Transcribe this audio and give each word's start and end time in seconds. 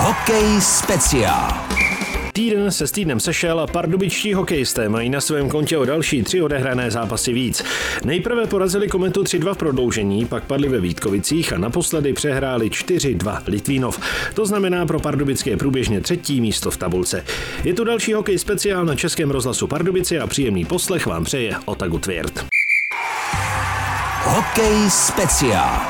Hokej 0.00 0.60
speciál. 0.60 1.48
Týden 2.32 2.72
se 2.72 2.86
s 2.86 2.90
týdnem 2.90 3.20
sešel 3.20 3.60
a 3.60 3.66
pardubičtí 3.66 4.34
hokejisté 4.34 4.88
mají 4.88 5.10
na 5.10 5.20
svém 5.20 5.48
kontě 5.48 5.78
o 5.78 5.84
další 5.84 6.22
tři 6.22 6.42
odehrané 6.42 6.90
zápasy 6.90 7.32
víc. 7.32 7.64
Nejprve 8.04 8.46
porazili 8.46 8.88
Kometu 8.88 9.22
3-2 9.22 9.54
v 9.54 9.56
prodloužení, 9.56 10.26
pak 10.26 10.44
padli 10.44 10.68
ve 10.68 10.80
Vítkovicích 10.80 11.52
a 11.52 11.58
naposledy 11.58 12.12
přehráli 12.12 12.68
4-2 12.68 13.42
Litvínov. 13.46 14.00
To 14.34 14.46
znamená 14.46 14.86
pro 14.86 15.00
Pardubické 15.00 15.56
průběžně 15.56 16.00
třetí 16.00 16.40
místo 16.40 16.70
v 16.70 16.76
tabulce. 16.76 17.24
Je 17.64 17.74
tu 17.74 17.84
další 17.84 18.12
hokej 18.12 18.38
speciál 18.38 18.84
na 18.84 18.94
Českém 18.94 19.30
rozhlasu 19.30 19.66
Pardubice 19.66 20.18
a 20.18 20.26
příjemný 20.26 20.64
poslech 20.64 21.06
vám 21.06 21.24
přeje 21.24 21.56
Otagu 21.64 21.98
Tvěrt. 21.98 22.46
Hokej 24.24 24.90
speciál. 24.90 25.80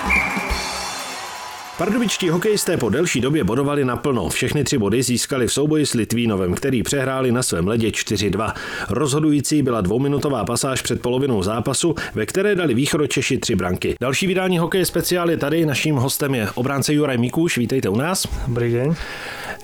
Pardubičtí 1.79 2.29
hokejisté 2.29 2.77
po 2.77 2.89
delší 2.89 3.21
době 3.21 3.45
bodovali 3.45 3.85
naplno. 3.85 4.29
Všechny 4.29 4.65
tři 4.65 4.79
body 4.79 5.03
získali 5.03 5.47
v 5.47 5.53
souboji 5.53 5.87
s 5.87 5.95
Litvínovem, 5.95 6.55
který 6.55 6.83
přehráli 6.83 7.33
na 7.33 7.43
svém 7.43 7.69
ledě 7.69 7.89
4-2. 7.89 8.53
Rozhodující 8.89 9.63
byla 9.63 9.81
dvouminutová 9.81 10.45
pasáž 10.45 10.83
před 10.83 11.03
polovinou 11.03 11.43
zápasu, 11.43 11.95
ve 12.15 12.27
které 12.27 12.55
dali 12.55 12.75
východočeši 12.75 13.39
tři 13.39 13.55
branky. 13.55 13.95
Další 14.01 14.27
vydání 14.27 14.59
hokeje 14.59 14.87
speciál 14.87 15.31
je 15.31 15.37
tady. 15.37 15.67
Naším 15.67 15.97
hostem 15.97 16.35
je 16.35 16.49
obránce 16.55 16.95
Juraj 16.95 17.19
Mikuš. 17.19 17.59
Vítejte 17.59 17.89
u 17.89 17.97
nás. 17.97 18.29
Dobrý 18.47 18.73
deň. 18.73 18.95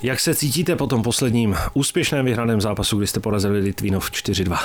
Jak 0.03 0.21
se 0.21 0.35
cítíte 0.35 0.77
po 0.77 0.87
tom 0.87 1.03
posledním 1.03 1.57
úspěšném 1.75 2.25
vyhraném 2.25 2.61
zápasu, 2.61 2.99
kdy 2.99 3.07
jste 3.07 3.21
porazili 3.21 3.59
Litvínov 3.59 4.11
4-2? 4.11 4.59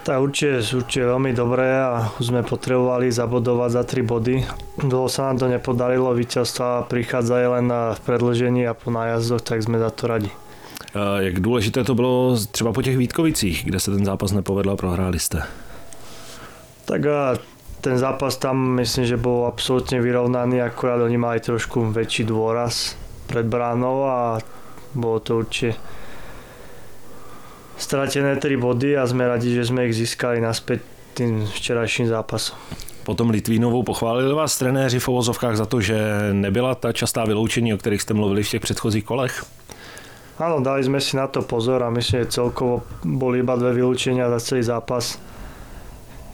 Tak 0.00 0.16
určite, 0.16 0.64
určite 0.64 1.04
veľmi 1.04 1.36
dobré 1.36 1.76
a 1.76 2.08
už 2.16 2.32
sme 2.32 2.40
potrebovali 2.40 3.12
zabodovať 3.12 3.70
za 3.70 3.82
3 3.84 4.00
body. 4.00 4.36
Dlho 4.80 5.12
sa 5.12 5.28
nám 5.28 5.44
to 5.44 5.46
nepodarilo, 5.52 6.16
víťazstva 6.16 6.88
prichádzajú 6.88 7.46
len 7.52 7.68
na 7.68 7.92
predlžení 8.00 8.64
a 8.64 8.72
po 8.72 8.88
nájazdoch, 8.88 9.44
tak 9.44 9.60
sme 9.60 9.76
za 9.76 9.92
to 9.92 10.08
radi. 10.08 10.32
A 10.94 11.20
Jak 11.20 11.40
důležité 11.40 11.84
to 11.84 11.94
bylo 11.94 12.36
třeba 12.50 12.72
po 12.72 12.82
těch 12.82 12.96
Vítkovicích, 12.96 13.64
kde 13.64 13.80
se 13.80 13.90
ten 13.90 14.04
zápas 14.04 14.32
nepovedl 14.32 14.70
a 14.70 14.76
prohráli 14.76 15.18
jste? 15.18 15.42
Tak 16.84 17.06
a 17.06 17.36
ten 17.80 17.98
zápas 17.98 18.36
tam 18.36 18.74
myslím, 18.74 19.06
že 19.06 19.16
bol 19.16 19.46
absolútne 19.46 20.00
vyrovnaný, 20.00 20.60
akurát 20.60 21.00
oni 21.00 21.16
mali 21.16 21.40
trošku 21.40 21.92
väčší 21.92 22.28
dôraz 22.28 22.96
pred 23.26 23.46
bránou 23.46 24.04
a 24.04 24.38
bolo 24.94 25.20
to 25.20 25.38
určite 25.38 25.78
stratené 27.90 28.38
3 28.38 28.54
body 28.54 28.94
a 28.94 29.02
sme 29.02 29.26
radi, 29.26 29.50
že 29.50 29.66
sme 29.66 29.90
ich 29.90 29.98
získali 29.98 30.38
naspäť 30.38 30.78
tým 31.18 31.42
včerajším 31.42 32.06
zápasom. 32.06 32.54
Potom 33.02 33.34
Litvínovou 33.34 33.82
pochválili 33.82 34.30
vás 34.30 34.54
trenéři 34.54 35.02
v 35.02 35.08
ovozovkách 35.08 35.56
za 35.58 35.66
to, 35.66 35.82
že 35.82 35.98
nebyla 36.30 36.78
ta 36.78 36.92
častá 36.92 37.26
vyloučení, 37.26 37.74
o 37.74 37.78
kterých 37.82 38.02
jste 38.02 38.14
mluvili 38.14 38.42
v 38.42 38.50
těch 38.50 38.62
předchozích 38.62 39.04
kolech? 39.04 39.42
Áno, 40.40 40.62
dali 40.64 40.80
sme 40.80 41.04
si 41.04 41.20
na 41.20 41.28
to 41.28 41.44
pozor 41.44 41.84
a 41.84 41.92
myslím, 41.92 42.24
že 42.24 42.40
celkovo 42.40 42.80
boli 43.04 43.44
iba 43.44 43.60
dve 43.60 43.76
vylúčenia 43.76 44.24
za 44.32 44.40
celý 44.40 44.62
zápas. 44.64 45.20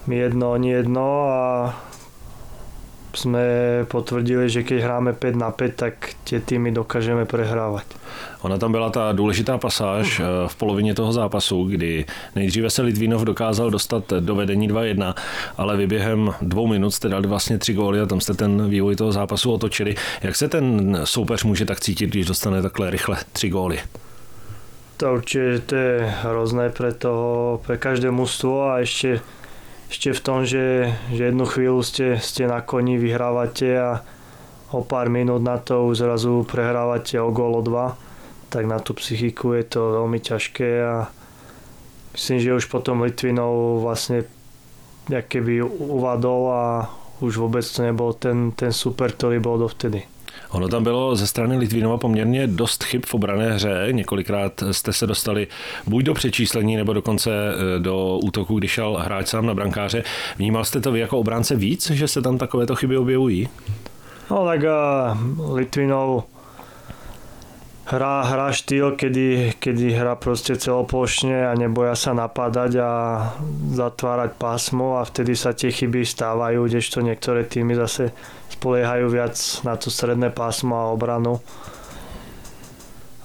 My 0.06 0.22
jedno, 0.22 0.54
oni 0.54 0.78
jedno 0.78 1.26
a 1.26 1.42
sme 3.16 3.44
potvrdili, 3.88 4.48
že 4.52 4.62
keď 4.62 4.78
hráme 4.84 5.12
5 5.12 5.36
na 5.36 5.50
5, 5.50 5.72
tak 5.74 6.14
tie 6.24 6.40
týmy 6.40 6.72
dokážeme 6.72 7.24
prehrávať. 7.24 7.84
Ona 8.42 8.58
tam 8.58 8.72
byla 8.72 8.90
ta 8.90 9.12
důležitá 9.12 9.58
pasáž 9.58 10.20
eh, 10.20 10.24
v 10.46 10.56
polovině 10.56 10.94
toho 10.94 11.12
zápasu, 11.12 11.64
kdy 11.64 12.04
nejdříve 12.34 12.70
se 12.70 12.82
Litvínov 12.82 13.22
dokázal 13.22 13.70
dostat 13.70 14.12
do 14.20 14.34
vedení 14.34 14.68
2-1, 14.68 15.14
ale 15.56 15.76
vy 15.76 15.86
během 15.86 16.34
dvou 16.42 16.66
minut 16.66 16.90
jste 16.90 17.08
dali 17.08 17.28
vlastně 17.28 17.58
tři 17.58 17.74
góly 17.74 18.00
a 18.00 18.06
tam 18.06 18.20
jste 18.20 18.34
ten 18.34 18.70
vývoj 18.70 18.96
toho 18.96 19.12
zápasu 19.12 19.52
otočili. 19.52 19.94
Jak 20.22 20.36
se 20.36 20.48
ten 20.48 20.98
soupeř 21.04 21.44
může 21.44 21.64
tak 21.64 21.80
cítit, 21.80 22.06
když 22.06 22.26
dostane 22.26 22.62
takhle 22.62 22.90
rychle 22.90 23.16
tři 23.32 23.48
góly? 23.48 23.78
To 24.96 25.12
určite 25.12 25.58
to 25.58 25.74
je 25.74 26.14
hrozné 26.22 26.70
pre, 26.70 26.92
toho, 26.92 27.60
pre 27.66 27.76
každé 27.76 28.10
mužstvo 28.10 28.70
a 28.70 28.80
ešte, 28.80 29.20
ešte 29.86 30.10
v 30.12 30.20
tom, 30.20 30.38
že, 30.42 30.90
že 31.14 31.30
jednu 31.30 31.46
chvíľu 31.46 31.80
ste, 31.86 32.18
ste 32.18 32.50
na 32.50 32.58
koni, 32.62 32.98
vyhrávate 32.98 33.68
a 33.78 34.02
o 34.74 34.82
pár 34.82 35.06
minút 35.06 35.46
na 35.46 35.62
to 35.62 35.86
už 35.86 36.02
zrazu 36.02 36.42
prehrávate 36.42 37.22
o 37.22 37.30
gól 37.30 37.62
o 37.62 37.62
tak 38.50 38.66
na 38.66 38.78
tú 38.78 38.94
psychiku 38.94 39.54
je 39.58 39.64
to 39.66 40.02
veľmi 40.02 40.18
ťažké 40.22 40.70
a 40.82 41.10
myslím, 42.14 42.38
že 42.38 42.56
už 42.56 42.66
potom 42.70 43.02
Litvinov 43.02 43.82
vlastne 43.82 44.26
keby 45.06 45.62
uvadol 45.70 46.42
a 46.50 46.64
už 47.22 47.38
vôbec 47.38 47.62
to 47.62 47.80
nebol 47.86 48.10
ten, 48.14 48.50
ten 48.52 48.74
super, 48.74 49.14
ktorý 49.14 49.38
bol 49.38 49.58
dovtedy. 49.58 50.15
Ono 50.56 50.68
tam 50.68 50.84
bylo 50.84 51.16
ze 51.16 51.26
strany 51.26 51.56
Litvínova 51.56 51.96
poměrně 51.96 52.46
dost 52.46 52.84
chyb 52.84 53.02
v 53.06 53.14
obrané 53.14 53.52
hře. 53.52 53.88
Několikrát 53.90 54.62
jste 54.70 54.92
se 54.92 55.06
dostali 55.06 55.46
buď 55.86 56.04
do 56.04 56.14
přečíslení, 56.14 56.76
nebo 56.76 56.92
dokonce 56.92 57.30
eh, 57.30 57.78
do 57.78 58.18
útoku, 58.18 58.58
když 58.58 58.70
šel 58.70 58.96
hráč 59.00 59.28
sám 59.28 59.46
na 59.46 59.54
brankáře. 59.54 60.04
Vnímal 60.38 60.64
jste 60.64 60.80
to 60.80 60.92
vy 60.92 61.00
jako 61.00 61.18
obránce 61.18 61.56
víc, 61.56 61.90
že 61.90 62.08
se 62.08 62.22
tam 62.22 62.38
takovéto 62.38 62.74
chyby 62.74 62.96
objevují? 62.96 63.48
No 64.30 64.44
tak 64.44 64.60
uh, 64.60 65.54
Litvinov 65.54 66.24
hrá, 67.86 68.22
hrá 68.22 68.52
štýl, 68.52 68.98
kedy, 68.98 69.54
kedy 69.58 69.94
hrá 69.94 70.18
proste 70.18 70.58
celoplošne 70.58 71.46
a 71.46 71.52
neboja 71.54 71.94
sa 71.94 72.12
napadať 72.12 72.72
a 72.82 72.90
zatvárať 73.72 74.34
pásmo 74.34 74.98
a 74.98 75.06
vtedy 75.06 75.38
sa 75.38 75.54
tie 75.54 75.70
chyby 75.70 76.02
stávajú, 76.02 76.66
kdežto 76.66 77.00
niektoré 77.00 77.46
týmy 77.46 77.78
zase 77.78 78.10
spoliehajú 78.50 79.06
viac 79.06 79.36
na 79.62 79.78
to 79.78 79.90
stredné 79.90 80.34
pásmo 80.34 80.74
a 80.74 80.90
obranu. 80.90 81.38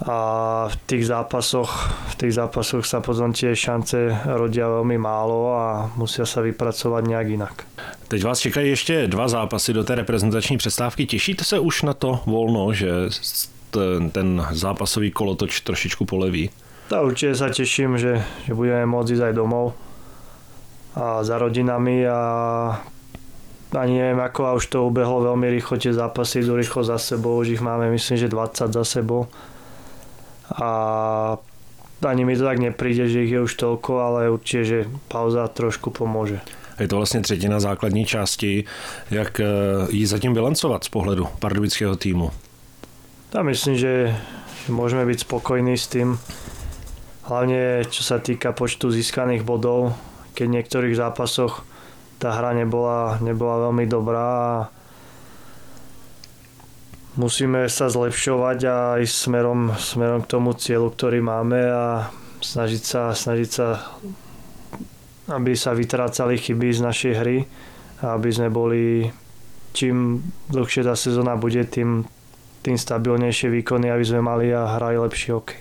A 0.02 0.66
v 0.66 0.76
tých 0.90 1.14
zápasoch, 1.14 1.94
v 2.10 2.16
tých 2.26 2.34
zápasoch 2.34 2.82
sa 2.90 3.06
potom 3.06 3.38
tie 3.38 3.54
šance 3.54 4.10
rodia 4.34 4.66
veľmi 4.66 4.98
málo 4.98 5.54
a 5.54 5.94
musia 5.94 6.26
sa 6.26 6.42
vypracovať 6.42 7.06
nejak 7.06 7.28
inak. 7.30 7.56
Teď 8.08 8.24
vás 8.24 8.40
čekají 8.40 8.70
ještě 8.70 9.08
dva 9.08 9.28
zápasy 9.28 9.74
do 9.74 9.84
té 9.84 9.96
reprezentační 9.96 10.58
přestávky. 10.58 11.06
Těšíte 11.06 11.44
se 11.44 11.60
už 11.60 11.82
na 11.82 11.94
to 11.94 12.20
volno, 12.26 12.74
že 12.74 12.90
ten, 13.72 14.12
ten 14.12 14.44
zápasový 14.52 15.12
kolotoč 15.12 15.64
trošičku 15.64 16.04
poleví? 16.06 16.52
Tak 16.92 17.02
určite 17.02 17.40
sa 17.40 17.48
teším, 17.48 17.96
že, 17.96 18.20
že 18.44 18.52
budeme 18.52 18.84
môcť 18.84 19.16
ísť 19.16 19.24
aj 19.32 19.34
domov 19.34 19.74
a 20.92 21.24
za 21.24 21.40
rodinami 21.40 22.04
a 22.04 22.20
ani 23.72 23.94
neviem 23.96 24.20
ako 24.20 24.42
a 24.44 24.56
už 24.60 24.68
to 24.68 24.84
ubehlo 24.84 25.24
veľmi 25.24 25.48
rýchlo, 25.48 25.80
tie 25.80 25.96
zápasy 25.96 26.44
idú 26.44 26.60
rýchlo 26.60 26.84
za 26.84 27.00
sebou, 27.00 27.40
už 27.40 27.56
ich 27.56 27.64
máme 27.64 27.88
myslím, 27.96 28.20
že 28.20 28.28
20 28.28 28.76
za 28.76 28.84
sebou 28.84 29.32
a 30.52 30.70
ani 32.04 32.26
mi 32.26 32.36
to 32.36 32.44
tak 32.44 32.60
nepríde, 32.60 33.08
že 33.08 33.24
ich 33.24 33.32
je 33.32 33.40
už 33.40 33.54
toľko, 33.56 33.92
ale 34.04 34.34
určite, 34.34 34.64
že 34.66 34.78
pauza 35.08 35.48
trošku 35.48 35.96
pomôže. 35.96 36.44
Je 36.80 36.88
to 36.88 36.96
vlastně 36.96 37.22
třetina 37.22 37.60
základní 37.60 38.06
části. 38.06 38.64
Jak 39.12 39.40
eh, 39.40 39.46
ji 39.90 40.08
zatím 40.08 40.34
bilancovat 40.34 40.84
z 40.84 40.90
pohledu 40.90 41.28
pardubického 41.40 41.96
týmu? 41.96 42.32
Ja 43.32 43.48
myslím, 43.48 43.80
že, 43.80 44.12
že 44.68 44.70
môžeme 44.76 45.08
byť 45.08 45.24
spokojní 45.24 45.80
s 45.80 45.88
tým. 45.88 46.20
Hlavne 47.32 47.88
čo 47.88 48.04
sa 48.04 48.20
týka 48.20 48.52
počtu 48.52 48.92
získaných 48.92 49.48
bodov, 49.48 49.96
keď 50.36 50.46
v 50.48 50.56
niektorých 50.60 51.00
zápasoch 51.00 51.64
tá 52.20 52.36
hra 52.36 52.52
nebola, 52.52 53.24
nebola 53.24 53.72
veľmi 53.72 53.88
dobrá 53.88 54.28
a 54.28 54.56
musíme 57.16 57.72
sa 57.72 57.88
zlepšovať 57.88 58.60
a 58.68 58.78
ísť 59.00 59.16
smerom, 59.16 59.80
smerom 59.80 60.28
k 60.28 60.32
tomu 60.36 60.52
cieľu, 60.52 60.92
ktorý 60.92 61.24
máme 61.24 61.62
a 61.72 62.12
snažiť 62.44 62.84
sa, 62.84 63.16
snažiť 63.16 63.50
sa 63.50 63.68
aby 65.32 65.56
sa 65.56 65.72
vytrácali 65.72 66.36
chyby 66.36 66.68
z 66.76 66.82
našej 66.84 67.14
hry 67.16 67.38
a 68.04 68.20
aby 68.20 68.28
sme 68.28 68.52
boli 68.52 69.08
čím 69.72 70.20
dlhšie 70.52 70.84
tá 70.84 71.00
sezóna 71.00 71.40
bude, 71.40 71.64
tým, 71.64 72.04
tým 72.62 72.78
stabilnejšie 72.78 73.50
výkony, 73.50 73.92
aby 73.92 74.06
sme 74.06 74.22
mali 74.22 74.54
a 74.54 74.78
hrali 74.78 74.98
lepší 74.98 75.32
hokej. 75.32 75.58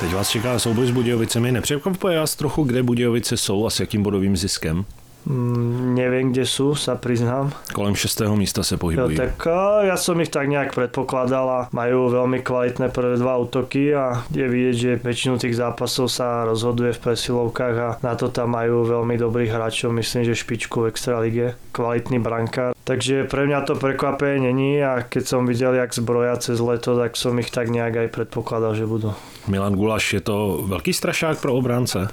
Teď 0.00 0.14
vás 0.14 0.28
čeká 0.28 0.58
souboj 0.58 0.86
s 0.86 0.90
Budějovicemi. 0.90 1.52
Nepřekvapuje 1.52 2.18
vás 2.18 2.36
trochu, 2.36 2.64
kde 2.64 2.82
Budějovice 2.82 3.36
jsou 3.36 3.66
a 3.66 3.70
s 3.70 3.80
jakým 3.80 4.02
bodovým 4.02 4.36
ziskem? 4.36 4.84
Mm, 5.24 5.96
neviem, 5.96 6.32
kde 6.32 6.44
sú, 6.44 6.76
sa 6.76 7.00
priznám. 7.00 7.48
Kolem 7.72 7.96
6. 7.96 8.20
místa 8.36 8.60
se 8.62 8.74
Jo, 8.74 8.78
pohybují. 8.78 9.16
tak 9.16 9.40
ja 9.88 9.96
som 9.96 10.20
ich 10.20 10.28
tak 10.28 10.52
nejak 10.52 10.76
predpokladal 10.76 11.46
a 11.48 11.60
majú 11.72 12.12
veľmi 12.12 12.44
kvalitné 12.44 12.92
prvé 12.92 13.16
dva 13.16 13.40
útoky 13.40 13.96
a 13.96 14.20
je 14.28 14.44
vidieť, 14.44 14.76
že 14.76 14.90
väčšinu 15.00 15.40
tých 15.40 15.56
zápasov 15.56 16.12
sa 16.12 16.44
rozhoduje 16.44 16.92
v 16.92 17.00
presilovkách 17.00 17.76
a 17.80 17.88
na 18.04 18.12
to 18.20 18.28
tam 18.28 18.52
majú 18.52 18.84
veľmi 18.84 19.16
dobrých 19.16 19.48
hráčov, 19.48 19.96
myslím, 19.96 20.28
že 20.28 20.36
špičku 20.36 20.84
v 20.84 20.92
Extralige, 20.92 21.46
kvalitný 21.72 22.20
brankár. 22.20 22.76
Takže 22.84 23.24
pre 23.24 23.48
mňa 23.48 23.64
to 23.64 23.80
prekvapenie 23.80 24.52
není 24.52 24.76
a 24.84 25.00
keď 25.00 25.24
som 25.24 25.48
videl, 25.48 25.72
jak 25.72 25.88
zbroja 25.88 26.36
cez 26.36 26.60
leto, 26.60 27.00
tak 27.00 27.16
som 27.16 27.32
ich 27.40 27.48
tak 27.48 27.72
nejak 27.72 27.96
aj 27.96 28.08
predpokladal, 28.12 28.76
že 28.76 28.84
budú. 28.84 29.16
Milan 29.48 29.72
Gulaš, 29.72 30.12
je 30.12 30.20
to 30.20 30.68
velký 30.68 30.92
strašák 30.92 31.40
pro 31.40 31.56
obránce? 31.56 32.12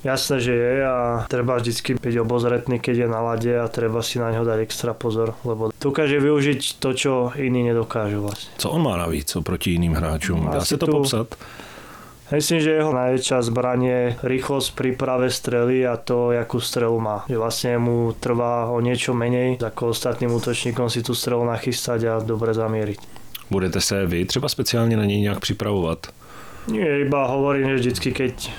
Jasné, 0.00 0.40
že 0.40 0.54
je 0.56 0.74
a 0.80 1.28
treba 1.28 1.60
vždycky 1.60 1.92
byť 2.00 2.14
obozretný, 2.24 2.80
keď 2.80 2.96
je 3.04 3.08
na 3.08 3.20
lade 3.20 3.52
a 3.52 3.68
treba 3.68 4.00
si 4.00 4.16
na 4.16 4.32
neho 4.32 4.48
dať 4.48 4.64
extra 4.64 4.96
pozor, 4.96 5.36
lebo 5.44 5.68
dokáže 5.76 6.16
využiť 6.16 6.80
to, 6.80 6.96
čo 6.96 7.12
iní 7.36 7.60
nedokážu 7.60 8.24
vlastne. 8.24 8.48
Co 8.56 8.70
on 8.72 8.80
má 8.80 8.96
navíc 8.96 9.36
oproti 9.36 9.76
iným 9.76 9.92
hráčům? 9.92 10.48
Dá 10.52 10.64
se 10.64 10.76
to 10.76 10.86
tu- 10.86 10.92
popsat? 10.92 11.36
Myslím, 12.30 12.60
že 12.62 12.70
jeho 12.78 12.94
najväčšia 12.94 13.42
zbraň 13.42 13.80
je 13.82 14.00
rýchlosť 14.22 14.66
v 14.70 14.76
príprave 14.78 15.34
strely 15.34 15.82
a 15.82 15.98
to, 15.98 16.30
akú 16.30 16.62
strelu 16.62 16.94
má. 16.94 17.26
Že 17.26 17.36
vlastne 17.42 17.70
mu 17.82 18.14
trvá 18.14 18.70
o 18.70 18.78
niečo 18.78 19.10
menej 19.10 19.58
ako 19.58 19.90
ostatným 19.90 20.30
útočníkom 20.38 20.86
si 20.86 21.02
tú 21.02 21.10
strelu 21.18 21.42
nachystať 21.42 22.00
a 22.06 22.14
dobre 22.22 22.54
zamieriť. 22.54 22.98
Budete 23.50 23.80
se 23.80 24.06
vy 24.06 24.24
třeba 24.24 24.48
speciálně 24.48 24.96
na 24.96 25.04
něj 25.04 25.20
nějak 25.20 25.40
připravovat? 25.40 26.06
Nie, 26.70 27.00
iba 27.00 27.26
hovorím, 27.26 27.68
že 27.68 27.74
vždycky, 27.74 28.12
keď 28.12 28.50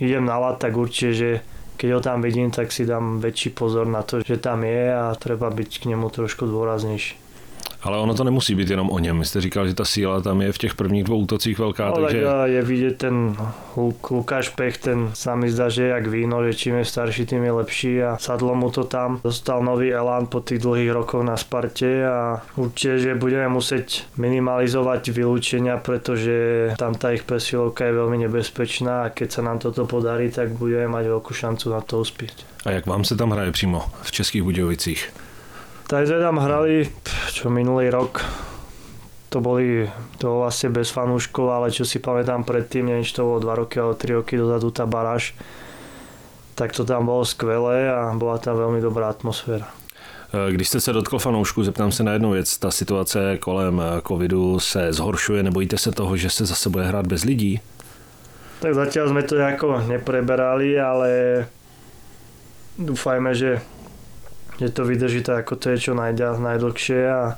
idem 0.00 0.24
na 0.24 0.38
lat, 0.38 0.58
tak 0.58 0.76
určite, 0.76 1.12
že 1.12 1.30
keď 1.76 1.88
ho 1.92 2.00
tam 2.00 2.24
vidím, 2.24 2.48
tak 2.48 2.72
si 2.72 2.88
dám 2.88 3.20
väčší 3.20 3.52
pozor 3.52 3.84
na 3.84 4.00
to, 4.00 4.24
že 4.24 4.40
tam 4.40 4.64
je 4.64 4.92
a 4.96 5.12
treba 5.14 5.52
byť 5.52 5.70
k 5.84 5.88
nemu 5.92 6.08
trošku 6.08 6.48
dôraznejší. 6.48 7.25
Ale 7.86 7.98
ono 7.98 8.14
to 8.14 8.24
nemusí 8.24 8.54
být 8.54 8.70
jenom 8.70 8.90
o 8.90 8.98
něm. 8.98 9.18
Vy 9.18 9.24
jste 9.24 9.40
říkal, 9.40 9.68
že 9.68 9.74
ta 9.74 9.84
síla 9.84 10.20
tam 10.20 10.42
je 10.42 10.52
v 10.52 10.58
těch 10.58 10.74
prvních 10.74 11.04
dvou 11.04 11.18
útocích 11.18 11.58
velká, 11.58 11.86
Ale 11.88 12.02
takže 12.02 12.24
je 12.44 12.62
vidieť 12.62 12.94
ten 12.98 13.36
Luk- 13.76 14.10
Lukáš 14.10 14.48
Pech, 14.58 14.78
ten 14.78 15.10
sa 15.14 15.34
mi 15.38 15.46
zdá, 15.50 15.68
že 15.70 15.82
je 15.82 15.88
jak 15.94 16.06
víno, 16.06 16.42
že 16.44 16.54
čím 16.54 16.74
je 16.82 16.84
starší, 16.84 17.26
tým 17.26 17.44
je 17.44 17.52
lepší 17.52 18.02
a 18.02 18.16
sadlo 18.18 18.54
mu 18.54 18.70
to 18.70 18.84
tam. 18.84 19.20
Dostal 19.24 19.62
nový 19.62 19.94
elán 19.94 20.26
po 20.26 20.40
tých 20.40 20.58
dlhých 20.58 20.90
rokoch 20.90 21.22
na 21.22 21.36
Sparte 21.36 22.08
a 22.08 22.42
určite, 22.56 22.98
že 22.98 23.14
budeme 23.14 23.48
musieť 23.48 24.02
minimalizovať 24.16 25.12
vylúčenia, 25.12 25.76
pretože 25.78 26.34
tam 26.80 26.94
tá 26.98 27.12
ich 27.14 27.22
presilovka 27.22 27.86
je 27.86 27.92
veľmi 27.92 28.18
nebezpečná 28.26 29.06
a 29.06 29.12
keď 29.14 29.28
sa 29.30 29.42
nám 29.46 29.58
toto 29.62 29.86
podarí, 29.86 30.32
tak 30.32 30.56
budeme 30.58 30.88
mať 30.90 31.04
veľkú 31.06 31.32
šancu 31.34 31.70
na 31.70 31.80
to 31.80 32.00
uspieť. 32.00 32.34
a 32.66 32.70
jak 32.70 32.86
vám 32.86 33.04
se 33.04 33.16
tam 33.16 33.30
hraje 33.30 33.52
přímo 33.52 33.82
v 34.02 34.10
Českých 34.12 34.42
Budějovicích? 34.42 35.12
Tak 35.86 36.02
sme 36.02 36.18
tam 36.18 36.42
hrali, 36.42 36.90
čo 37.30 37.46
minulý 37.46 37.94
rok, 37.94 38.18
to 39.30 39.38
boli 39.38 39.86
to 40.18 40.26
bolo 40.26 40.50
vlastne 40.50 40.74
bez 40.74 40.90
fanúškov, 40.90 41.46
ale 41.46 41.70
čo 41.70 41.86
si 41.86 42.02
pamätám 42.02 42.42
predtým, 42.42 42.90
neviem, 42.90 43.06
či 43.06 43.14
to 43.14 43.22
bolo 43.22 43.38
2 43.38 43.60
roky 43.62 43.78
alebo 43.78 43.94
3 43.94 44.18
roky 44.18 44.34
dozadu 44.34 44.74
tá 44.74 44.82
baráž, 44.82 45.30
tak 46.58 46.74
to 46.74 46.82
tam 46.82 47.06
bolo 47.06 47.22
skvelé 47.22 47.86
a 47.86 48.10
bola 48.18 48.38
tam 48.42 48.58
veľmi 48.58 48.82
dobrá 48.82 49.14
atmosféra. 49.14 49.70
Eh, 50.34 50.52
Když 50.52 50.68
jste 50.68 50.80
se 50.80 50.92
dotkl 50.92 51.18
fanoušku, 51.18 51.64
zeptám 51.64 51.92
se 51.92 52.02
na 52.02 52.12
jednu 52.12 52.30
věc. 52.30 52.58
Ta 52.58 52.70
situace 52.70 53.38
kolem 53.38 53.82
eh, 53.84 54.00
covidu 54.08 54.60
se 54.60 54.92
zhoršuje, 54.92 55.42
nebojíte 55.42 55.78
se 55.78 55.92
toho, 55.92 56.16
že 56.16 56.30
se 56.30 56.46
zase 56.46 56.70
bude 56.70 56.84
hrát 56.84 57.06
bez 57.06 57.24
lidí? 57.24 57.60
Tak 58.56 58.72
zatiaľ 58.72 59.12
sme 59.12 59.20
to 59.20 59.36
nejako 59.36 59.84
nepreberali, 59.84 60.80
ale 60.80 61.44
dúfajme, 62.80 63.36
že, 63.36 63.60
že 64.56 64.72
to 64.72 64.88
vydrží 64.88 65.20
ako 65.24 65.56
to 65.60 65.76
je 65.76 65.90
čo 65.90 65.92
najďa, 65.92 66.40
najdlhšie 66.40 67.00
a 67.04 67.36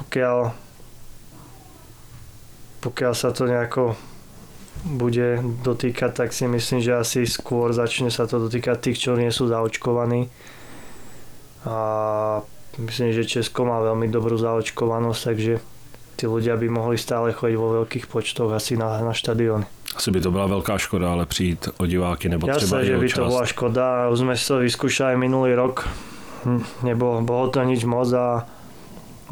pokiaľ 0.00 0.38
pokiaľ 2.80 3.12
sa 3.18 3.34
to 3.34 3.50
nejako 3.50 3.98
bude 4.86 5.42
dotýkať, 5.66 6.10
tak 6.14 6.30
si 6.30 6.46
myslím, 6.46 6.78
že 6.78 6.94
asi 6.94 7.26
skôr 7.26 7.74
začne 7.74 8.12
sa 8.14 8.30
to 8.30 8.38
dotýkať 8.38 8.78
tých, 8.78 8.98
čo 9.02 9.18
nie 9.18 9.32
sú 9.34 9.50
zaočkovaní. 9.50 10.30
A 11.66 11.76
myslím, 12.78 13.10
že 13.10 13.26
Česko 13.26 13.66
má 13.66 13.82
veľmi 13.82 14.06
dobrú 14.06 14.38
zaočkovanosť, 14.38 15.20
takže 15.26 15.58
tí 16.14 16.24
ľudia 16.30 16.54
by 16.54 16.68
mohli 16.70 16.94
stále 16.94 17.34
chodiť 17.34 17.56
vo 17.58 17.82
veľkých 17.82 18.06
počtoch 18.06 18.54
asi 18.54 18.78
na, 18.78 19.02
na 19.02 19.10
štadióny. 19.10 19.75
Asi 19.96 20.10
by 20.10 20.20
to 20.20 20.30
byla 20.30 20.46
velká 20.46 20.78
škoda, 20.78 21.12
ale 21.12 21.26
přijít 21.26 21.68
o 21.78 21.86
diváky 21.86 22.28
nebo 22.28 22.46
třeba 22.46 22.78
Jasné, 22.78 22.82
i 22.82 22.86
že 22.86 22.98
by 22.98 23.08
to 23.08 23.24
bola 23.26 23.46
škoda. 23.46 24.08
Už 24.12 24.18
sme 24.18 24.34
to 24.36 24.60
vyskúšali 24.60 25.16
minulý 25.16 25.56
rok. 25.56 25.88
Hm, 26.44 26.62
Nebolo, 26.84 27.24
bolo 27.24 27.48
to 27.48 27.64
nič 27.64 27.84
moc 27.88 28.12
a 28.12 28.44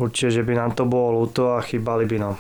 určite, 0.01 0.31
že 0.31 0.43
by 0.43 0.55
nám 0.57 0.73
to 0.73 0.89
bolo 0.89 1.21
ľúto 1.23 1.55
a 1.55 1.61
chýbali 1.61 2.09
by 2.09 2.19
nám. 2.19 2.37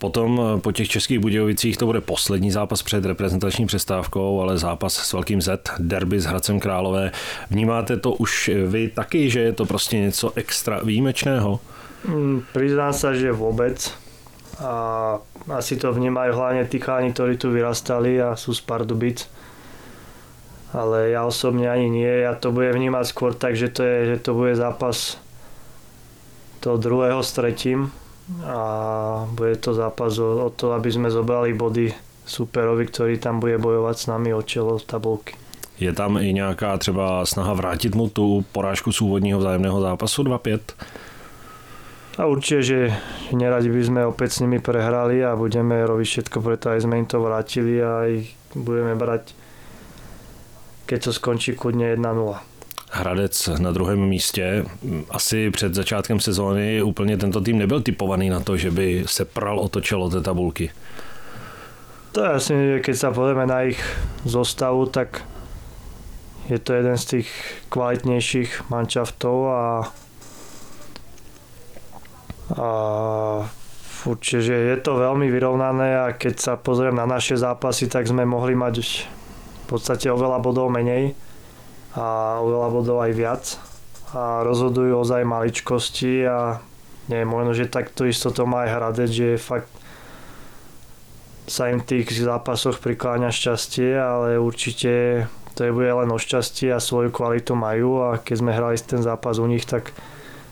Potom 0.00 0.40
eh, 0.40 0.60
po 0.60 0.72
těch 0.72 0.88
českých 0.88 1.18
Budějovicích 1.18 1.76
to 1.76 1.86
bude 1.86 2.00
poslední 2.00 2.50
zápas 2.50 2.82
před 2.82 3.04
reprezentační 3.04 3.66
přestávkou, 3.66 4.40
ale 4.40 4.58
zápas 4.58 4.94
s 4.94 5.12
velkým 5.12 5.42
Z, 5.42 5.60
derby 5.78 6.20
s 6.20 6.24
Hradcem 6.24 6.60
Králové. 6.60 7.12
Vnímáte 7.50 7.96
to 7.96 8.12
už 8.12 8.50
vy 8.66 8.88
taky, 8.88 9.30
že 9.30 9.40
je 9.40 9.52
to 9.52 9.64
prostě 9.64 9.98
něco 9.98 10.32
extra 10.34 10.80
výjimečného? 10.84 11.60
Mm, 12.08 12.42
Priznám 12.52 12.92
sa, 12.96 13.12
že 13.12 13.28
vôbec. 13.28 13.76
A 14.60 14.72
asi 15.48 15.80
to 15.80 15.92
vnímajú 15.92 16.36
hlavne 16.36 16.68
tí 16.68 16.76
chalani, 16.76 17.16
ktorí 17.16 17.40
tu 17.40 17.48
vyrastali 17.48 18.20
a 18.20 18.36
sú 18.36 18.52
z 18.52 18.60
Pardubic. 18.60 19.24
Ale 20.70 21.10
ja 21.10 21.26
osobne 21.26 21.66
ani 21.66 21.90
nie. 21.90 22.22
Ja 22.22 22.36
to 22.36 22.54
budem 22.54 22.76
vnímať 22.76 23.04
skôr 23.08 23.32
tak, 23.34 23.56
že 23.56 23.72
to, 23.72 23.82
je, 23.82 23.98
že 24.14 24.16
to 24.22 24.36
bude 24.36 24.54
zápas 24.54 25.18
toho 26.60 26.76
druhého 26.76 27.24
s 27.24 27.32
tretím 27.32 27.90
a 28.46 29.26
bude 29.32 29.56
to 29.56 29.74
zápas 29.74 30.18
o, 30.22 30.46
o 30.46 30.50
to, 30.54 30.70
aby 30.76 30.92
sme 30.92 31.10
zobrali 31.10 31.50
body 31.56 31.90
superovi, 32.22 32.86
ktorý 32.86 33.18
tam 33.18 33.42
bude 33.42 33.58
bojovať 33.58 33.96
s 33.98 34.06
nami 34.06 34.30
o 34.30 34.42
čelo 34.44 34.78
tabulky. 34.78 35.34
Je 35.80 35.92
tam 35.92 36.16
i 36.16 36.32
nějaká 36.32 36.78
třeba 36.78 37.26
snaha 37.26 37.52
vrátit 37.52 37.94
mu 37.94 38.08
tu 38.08 38.44
porážku 38.52 38.92
z 38.92 39.00
úvodního 39.00 39.38
vzájemného 39.38 39.80
zápasu 39.80 40.22
2-5? 40.22 40.60
A 42.20 42.28
určite, 42.28 42.60
že 42.60 42.78
neradi 43.32 43.72
by 43.72 43.80
sme 43.80 44.00
opäť 44.04 44.36
s 44.36 44.40
nimi 44.44 44.60
prehrali 44.60 45.24
a 45.24 45.32
budeme 45.32 45.80
robiť 45.88 46.04
všetko 46.04 46.44
preto, 46.44 46.68
aj 46.68 46.84
sme 46.84 47.00
im 47.00 47.08
to 47.08 47.16
vrátili 47.16 47.80
a 47.80 48.04
ich 48.12 48.36
budeme 48.52 48.92
brať, 48.92 49.32
keď 50.84 50.98
to 51.08 51.10
skončí 51.16 51.56
kudne 51.56 51.96
1-0. 51.96 52.04
Hradec 52.92 53.48
na 53.58 53.72
druhém 53.72 54.00
místě. 54.00 54.64
Asi 55.10 55.50
před 55.50 55.74
začátkem 55.74 56.20
sezóny 56.20 56.82
úplně 56.82 57.16
tento 57.16 57.40
tým 57.40 57.58
nebyl 57.58 57.80
typovaný 57.80 58.28
na 58.28 58.40
to, 58.40 58.56
že 58.56 58.70
by 58.70 59.04
se 59.06 59.24
pral 59.24 59.60
o 59.60 59.68
to 59.68 59.80
čelo 59.80 60.10
té 60.10 60.20
tabulky. 60.20 60.70
To 62.12 62.24
je 62.24 62.30
asi, 62.30 62.54
keď 62.82 62.96
sa 62.98 63.14
pozrieme 63.14 63.46
na 63.46 63.62
ich 63.70 63.78
zostavu, 64.26 64.90
tak 64.90 65.22
je 66.50 66.58
to 66.58 66.74
jeden 66.74 66.98
z 66.98 67.04
tých 67.06 67.28
kvalitnejších 67.70 68.66
manšaftov 68.66 69.36
a, 69.46 69.86
a 72.56 72.68
určite, 74.06 74.40
že 74.50 74.56
je 74.56 74.76
to 74.80 74.98
veľmi 74.98 75.28
vyrovnané 75.30 76.08
a 76.08 76.16
keď 76.16 76.34
sa 76.40 76.52
pozriem 76.56 76.96
na 76.96 77.06
naše 77.06 77.38
zápasy, 77.38 77.86
tak 77.86 78.08
sme 78.08 78.26
mohli 78.26 78.58
mať 78.58 78.74
v 78.80 79.64
podstate 79.68 80.10
oveľa 80.10 80.42
bodov 80.42 80.72
menej 80.72 81.14
a 81.94 82.38
oveľa 82.42 82.68
bodov 82.70 82.98
aj 83.02 83.12
viac. 83.14 83.44
A 84.10 84.42
rozhodujú 84.42 84.98
ozaj 84.98 85.22
maličkosti 85.22 86.26
a 86.26 86.58
nie, 87.06 87.22
možno, 87.26 87.54
že 87.54 87.70
takto 87.70 88.06
isto 88.06 88.34
to 88.34 88.46
má 88.46 88.66
aj 88.66 88.70
Hradec, 88.74 89.10
že 89.10 89.38
fakt 89.38 89.70
sa 91.50 91.66
im 91.70 91.82
v 91.82 91.86
tých 91.98 92.14
zápasoch 92.14 92.78
prikláňa 92.78 93.34
šťastie, 93.34 93.98
ale 93.98 94.38
určite 94.38 95.26
to 95.58 95.66
je 95.66 95.74
bude 95.74 95.90
len 95.90 96.06
o 96.06 96.18
šťastí 96.18 96.70
a 96.70 96.78
svoju 96.78 97.10
kvalitu 97.10 97.58
majú 97.58 98.06
a 98.06 98.22
keď 98.22 98.36
sme 98.38 98.54
hrali 98.54 98.78
ten 98.78 99.02
zápas 99.02 99.42
u 99.42 99.46
nich, 99.50 99.66
tak 99.66 99.90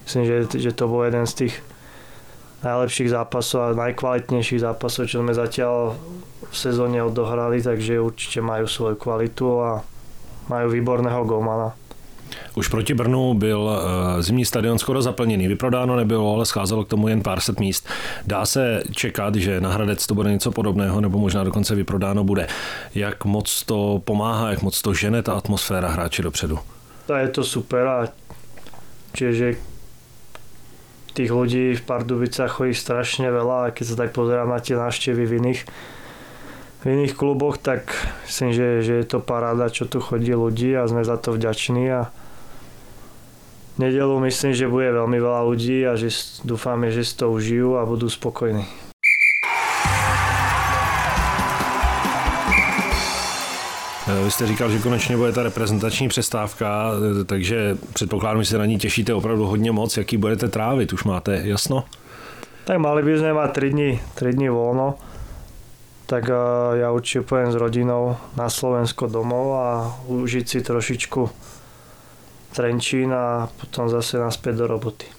myslím, 0.07 0.27
že, 0.27 0.37
že 0.59 0.75
to 0.75 0.91
bol 0.91 1.07
jeden 1.07 1.23
z 1.31 1.47
tých 1.47 1.55
najlepších 2.63 3.11
zápasov 3.11 3.61
a 3.63 3.79
najkvalitnejších 3.79 4.61
zápasov, 4.63 5.07
čo 5.07 5.23
sme 5.23 5.35
zatiaľ 5.35 5.95
v 6.49 6.57
sezóne 6.57 7.03
odohrali, 7.03 7.63
takže 7.63 8.01
určite 8.01 8.41
majú 8.41 8.67
svoju 8.67 8.97
kvalitu 8.97 9.47
a 9.61 9.71
majú 10.49 10.67
výborného 10.73 11.23
golmana. 11.25 11.77
Už 12.57 12.69
proti 12.69 12.95
Brnu 12.95 13.35
byl 13.35 13.71
eh, 13.71 14.23
zimní 14.23 14.45
stadion 14.45 14.79
skoro 14.79 15.03
zaplněný. 15.03 15.49
Vyprodáno 15.49 15.97
nebylo, 15.97 16.35
ale 16.35 16.47
scházelo 16.47 16.85
k 16.85 16.89
tomu 16.89 17.09
jen 17.09 17.23
pár 17.23 17.41
set 17.41 17.61
míst. 17.61 17.89
Dá 18.27 18.47
se 18.47 18.83
čekat, 18.93 19.35
že 19.35 19.61
na 19.61 19.73
Hradec 19.73 20.07
to 20.07 20.15
bude 20.15 20.33
něco 20.33 20.51
podobného, 20.51 21.01
nebo 21.01 21.19
možná 21.19 21.45
dokonce 21.45 21.75
vyprodáno 21.75 22.25
bude. 22.25 22.47
Jak 22.95 23.25
moc 23.25 23.63
to 23.63 24.03
pomáhá, 24.05 24.51
jak 24.51 24.63
moc 24.63 24.83
to 24.83 24.95
žene 24.95 25.23
ta 25.23 25.33
atmosféra 25.33 25.89
hráči 25.89 26.23
dopředu? 26.23 26.59
To 27.07 27.15
je 27.15 27.29
to 27.29 27.45
super 27.45 27.87
a 27.87 28.09
čiže 29.15 29.55
tých 31.19 31.35
ľudí 31.35 31.75
v 31.75 31.83
Pardubicách 31.83 32.63
chodí 32.63 32.79
strašne 32.79 33.27
veľa 33.35 33.59
a 33.67 33.73
keď 33.75 33.85
sa 33.91 33.97
tak 33.99 34.15
pozerám 34.15 34.55
na 34.55 34.63
tie 34.63 34.79
návštevy 34.79 35.27
v 35.27 35.33
iných, 35.43 35.61
v 36.79 36.85
iných 36.87 37.19
kluboch, 37.19 37.59
tak 37.59 37.91
myslím, 38.31 38.55
že, 38.55 38.69
že 38.87 38.93
je 39.03 39.07
to 39.11 39.19
paráda, 39.19 39.67
čo 39.67 39.91
tu 39.91 39.99
chodí 39.99 40.31
ľudí 40.31 40.79
a 40.79 40.87
sme 40.87 41.03
za 41.03 41.19
to 41.19 41.35
vďační 41.35 41.85
a 41.91 42.15
nedelu 43.83 44.15
myslím, 44.31 44.55
že 44.55 44.71
bude 44.71 44.95
veľmi 44.95 45.19
veľa 45.19 45.43
ľudí 45.43 45.83
a 45.91 45.99
že 45.99 46.15
dúfame, 46.47 46.95
že 46.95 47.03
si 47.03 47.19
to 47.19 47.35
užijú 47.35 47.75
a 47.75 47.83
budú 47.83 48.07
spokojní. 48.07 48.88
Vy 54.25 54.31
jste 54.31 54.47
říkal, 54.47 54.71
že 54.71 54.79
konečně 54.79 55.17
bude 55.17 55.33
ta 55.33 55.43
reprezentační 55.43 56.09
přestávka, 56.09 56.91
eh, 57.21 57.25
takže 57.25 57.79
předpokládám, 57.93 58.43
že 58.43 58.51
se 58.51 58.59
na 58.59 58.67
ní 58.67 58.79
těšíte 58.79 59.15
opravdu 59.15 59.47
hodně 59.47 59.73
moc. 59.73 59.97
Jaký 59.97 60.17
budete 60.17 60.49
trávit? 60.49 60.93
Už 60.93 61.05
máte 61.05 61.41
jasno? 61.45 61.85
Tak 62.65 62.79
mali 62.79 63.01
by 63.01 63.19
sme 63.19 63.33
mať 63.33 63.51
3 63.53 63.71
dní, 63.71 63.91
3 64.15 64.33
dní 64.33 64.49
voľno. 64.53 65.01
tak 66.09 66.25
eh, 66.33 66.41
ja 66.81 66.89
určite 66.89 67.29
pojem 67.29 67.53
s 67.53 67.61
rodinou 67.61 68.17
na 68.33 68.49
Slovensko 68.49 69.13
domov 69.13 69.47
a 69.61 69.69
užiť 70.09 70.45
si 70.49 70.59
trošičku 70.65 71.21
Trenčín 72.49 73.13
a 73.13 73.45
potom 73.61 73.93
zase 73.93 74.17
naspäť 74.17 74.65
do 74.65 74.67
roboty. 74.67 75.18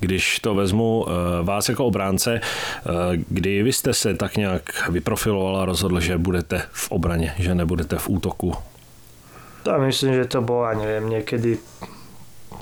Když 0.00 0.40
to 0.40 0.54
vezmu 0.54 1.06
eh, 1.08 1.42
vás 1.42 1.68
jako 1.68 1.84
obránce, 1.86 2.40
kdy 3.28 3.62
vy 3.62 3.72
jste 3.72 3.94
se 3.94 4.14
tak 4.14 4.36
nějak 4.36 4.88
vyprofiloval 4.90 5.56
a 5.56 5.64
rozhodl, 5.64 6.00
že 6.00 6.18
budete 6.18 6.62
v 6.72 6.90
obraně, 6.90 7.34
že 7.38 7.54
nebudete 7.54 7.96
v 7.98 8.08
útoku? 8.08 8.54
To 9.62 9.78
myslím, 9.78 10.14
že 10.14 10.24
to 10.24 10.40
bolo, 10.40 10.72
neviem, 10.72 11.08
niekedy 11.08 11.60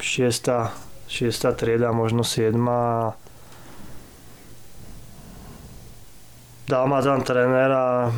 6. 0.01 0.49
6. 1.07 1.47
trieda, 1.55 1.93
možno 1.93 2.25
7. 2.27 2.69
A 2.69 3.15
dal 6.69 6.85
ma 6.91 6.99
tam 7.03 7.23
tréner 7.23 7.71
a 7.71 8.13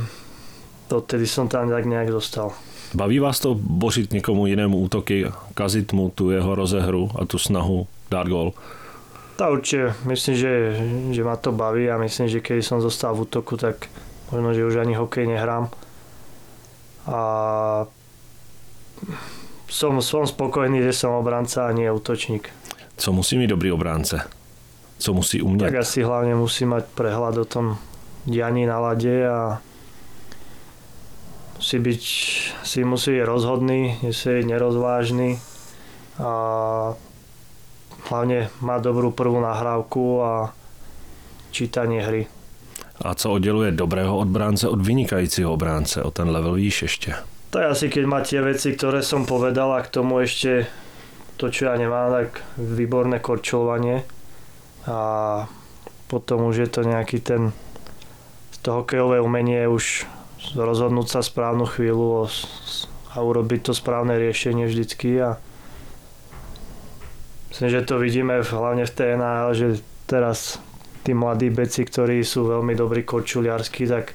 dotedy 0.88 1.26
som 1.28 1.46
tam 1.46 1.70
tak 1.70 1.84
nejak 1.84 2.10
dostal. 2.10 2.52
Baví 2.94 3.18
vás 3.18 3.40
to 3.40 3.54
bořit 3.54 4.12
někomu 4.12 4.46
jinému 4.46 4.78
útoky, 4.78 5.26
kazit 5.54 5.92
mu 5.92 6.10
tu 6.10 6.30
jeho 6.30 6.54
rozehru 6.54 7.10
a 7.14 7.24
tu 7.24 7.38
snahu 7.38 7.86
dát 8.10 8.26
gol? 8.26 8.52
To 9.40 9.56
určite, 9.56 9.96
myslím, 10.04 10.36
že, 10.36 10.52
že 11.16 11.24
ma 11.24 11.32
to 11.40 11.48
baví 11.48 11.88
a 11.88 11.96
myslím, 11.96 12.28
že 12.28 12.44
keď 12.44 12.60
som 12.60 12.84
zostal 12.84 13.16
v 13.16 13.24
útoku, 13.24 13.56
tak 13.56 13.88
možno, 14.28 14.52
že 14.52 14.68
už 14.68 14.84
ani 14.84 15.00
hokej 15.00 15.24
nehrám. 15.32 15.72
A 17.08 17.20
som, 19.64 19.96
som 20.04 20.28
spokojný, 20.28 20.84
že 20.84 20.92
som 20.92 21.16
obranca 21.16 21.64
a 21.64 21.72
nie 21.72 21.88
útočník. 21.88 22.52
Co 23.00 23.12
musí 23.12 23.40
mít 23.40 23.46
dobrý 23.46 23.72
obránce? 23.72 24.28
Co 24.98 25.14
musí 25.14 25.42
umět? 25.42 25.64
Tak 25.64 25.74
asi 25.74 26.04
hlavne 26.04 26.36
musí 26.36 26.68
mať 26.68 26.84
prehľad 26.92 27.40
o 27.40 27.44
tom 27.48 27.80
dianí 28.28 28.68
na 28.68 28.76
lade 28.76 29.24
a 29.24 29.56
musí 31.56 31.78
byť, 31.80 32.02
si 32.60 32.84
musí 32.84 33.10
byť 33.16 33.24
rozhodný, 33.24 33.96
nesmí 34.04 34.44
byť 34.44 34.46
nerozvážny 34.52 35.40
a 36.20 36.30
hlavne 38.10 38.50
má 38.60 38.82
dobrú 38.82 39.14
prvú 39.14 39.38
nahrávku 39.40 40.22
a 40.22 40.32
čítanie 41.54 42.02
hry. 42.02 42.26
A 43.00 43.14
co 43.14 43.32
odděluje 43.32 43.72
dobrého 43.72 44.18
odbránce 44.18 44.68
od 44.68 44.82
vynikajícího 44.82 45.52
obránce? 45.52 46.02
O 46.02 46.10
ten 46.10 46.28
level 46.28 46.52
výš 46.52 46.82
ještě. 46.82 47.14
To 47.50 47.58
je 47.58 47.66
asi, 47.66 47.90
keď 47.90 48.04
má 48.06 48.20
tie 48.22 48.38
veci, 48.38 48.78
ktoré 48.78 49.02
som 49.02 49.26
povedal 49.26 49.74
a 49.74 49.82
k 49.82 49.90
tomu 49.90 50.22
ešte 50.22 50.70
to, 51.34 51.50
čo 51.50 51.66
ja 51.66 51.74
nemám, 51.74 52.12
tak 52.14 52.46
výborné 52.54 53.18
korčovanie 53.18 54.06
a 54.86 54.98
potom 56.06 56.46
už 56.46 56.56
je 56.56 56.68
to 56.70 56.86
nejaký 56.86 57.18
ten 57.18 57.50
to 58.60 58.70
hokejové 58.70 59.24
umenie 59.24 59.66
už 59.66 60.04
rozhodnúť 60.52 61.08
sa 61.08 61.20
správnu 61.24 61.64
chvíľu 61.64 62.28
a 63.10 63.18
urobiť 63.18 63.60
to 63.66 63.72
správne 63.72 64.14
riešenie 64.20 64.68
vždycky 64.68 65.16
a 65.16 65.40
myslím, 67.50 67.68
že 67.70 67.82
to 67.82 67.98
vidíme 67.98 68.42
hlavne 68.42 68.86
v 68.86 68.94
TNA, 68.94 69.34
že 69.52 69.66
teraz 70.06 70.58
tí 71.02 71.14
mladí 71.14 71.50
beci, 71.50 71.84
ktorí 71.84 72.24
sú 72.24 72.46
veľmi 72.46 72.74
dobrí 72.74 73.02
korčuliarsky, 73.02 73.86
tak 73.86 74.14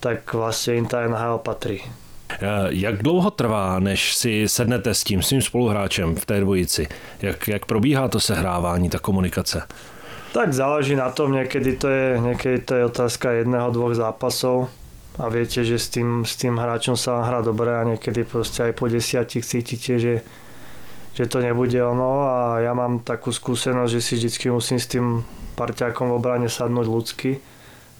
tak 0.00 0.28
vlastne 0.38 0.84
im 0.84 0.86
tá 0.86 1.02
NHL 1.02 1.42
patrí. 1.42 1.82
Eh, 1.82 2.68
jak 2.70 3.02
dlouho 3.02 3.30
trvá, 3.30 3.78
než 3.78 4.14
si 4.14 4.48
sednete 4.48 4.94
s 4.94 5.04
tím 5.04 5.22
svým 5.22 5.42
spoluhráčem 5.42 6.14
v 6.14 6.26
té 6.26 6.40
dvojici? 6.40 6.88
Jak, 7.22 7.48
jak 7.48 7.66
probíhá 7.66 8.08
to 8.08 8.20
sehrávání, 8.20 8.90
ta 8.90 8.98
komunikace? 8.98 9.62
Tak 10.32 10.52
záleží 10.52 10.96
na 10.96 11.10
tom, 11.10 11.32
niekedy 11.32 11.76
to 11.76 11.88
je, 11.88 12.20
niekedy 12.20 12.58
to 12.58 12.74
je 12.74 12.84
otázka 12.84 13.30
jedného, 13.30 13.70
dvoch 13.70 13.94
zápasov 13.94 14.68
a 15.18 15.28
viete, 15.32 15.64
že 15.64 15.78
s 15.78 15.88
tým, 15.88 16.28
s 16.28 16.36
tým 16.36 16.60
hráčom 16.60 16.92
sa 16.92 17.24
hrá 17.24 17.40
dobre 17.40 17.72
a 17.72 17.88
niekedy 17.88 18.24
proste 18.28 18.68
aj 18.68 18.72
po 18.76 18.84
desiatich 18.84 19.46
cítite, 19.46 19.96
že, 19.96 20.14
že 21.16 21.24
to 21.24 21.40
nebude 21.40 21.80
ono 21.80 22.28
a 22.28 22.60
ja 22.60 22.76
mám 22.76 23.00
takú 23.00 23.32
skúsenosť, 23.32 23.90
že 23.90 24.00
si 24.04 24.12
vždy 24.20 24.52
musím 24.52 24.76
s 24.76 24.86
tým 24.92 25.24
parťákom 25.56 26.12
v 26.12 26.16
obrane 26.20 26.48
sadnúť 26.52 26.86
ľudsky, 26.86 27.40